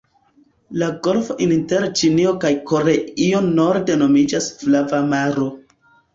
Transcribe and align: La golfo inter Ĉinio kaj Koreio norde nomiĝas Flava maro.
La 0.83 0.87
golfo 1.07 1.35
inter 1.47 1.85
Ĉinio 1.99 2.31
kaj 2.45 2.51
Koreio 2.73 3.43
norde 3.51 4.01
nomiĝas 4.01 4.51
Flava 4.65 5.05
maro. 5.15 5.49